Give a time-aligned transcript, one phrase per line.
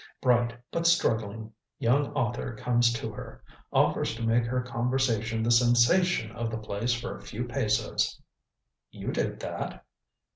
[0.19, 6.31] Bright, but struggling, young author comes to her offers to make her conversation the sensation
[6.31, 8.19] of the place for a few pesos."
[8.89, 9.85] "You did that?"